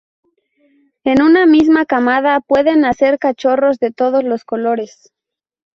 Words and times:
En 1.03 1.21
una 1.21 1.45
misma 1.45 1.85
camada 1.85 2.39
pueden 2.41 2.81
nacer 2.81 3.19
cachorros 3.19 3.77
de 3.77 3.91
todos 3.91 4.23
los 4.23 4.43
colores. 4.45 5.13